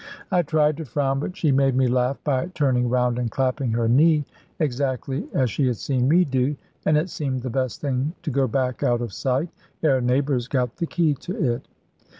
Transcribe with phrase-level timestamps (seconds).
[0.31, 3.87] I tried to frown, but she made me laugh by turning round and clapping her
[3.87, 4.25] knee,
[4.59, 6.55] exactly as she had seen me do;
[6.87, 9.49] and it seemed the best thing to go back out of sight,
[9.83, 11.67] ere neighbours got the key to it.